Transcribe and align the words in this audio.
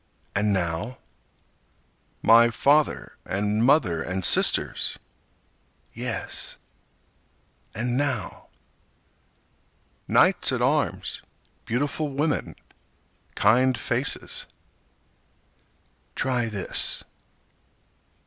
And 0.33 0.51
now? 0.51 0.97
My 2.23 2.49
father 2.49 3.17
and 3.23 3.63
mother 3.63 4.01
and 4.01 4.25
sisters. 4.25 4.97
Yes! 5.93 6.57
And 7.75 7.95
now? 7.97 8.47
Knights 10.07 10.51
at 10.51 10.59
arms, 10.59 11.21
beautiful 11.65 12.09
women, 12.09 12.55
kind 13.35 13.77
faces. 13.77 14.47
Try 16.15 16.49
this. 16.49 17.03